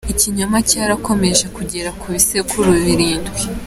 [0.13, 3.41] Ikinyoma cyarakomeje kugera ku bisekuru birindwi.